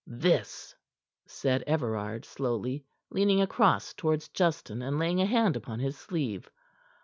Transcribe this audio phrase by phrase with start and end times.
[0.07, 0.73] "This,"
[1.27, 6.49] said Everard slowly, leaning across toward Justin, and laying a hand upon his sleeve.